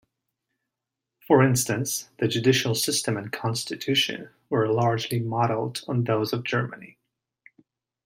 For 1.27 1.43
instance, 1.43 2.09
the 2.17 2.27
judicial 2.27 2.73
system 2.73 3.17
and 3.17 3.31
constitution 3.31 4.31
were 4.49 4.67
largely 4.67 5.19
modeled 5.19 5.83
on 5.87 6.05
those 6.05 6.33
of 6.33 6.43
Germany. 6.43 6.97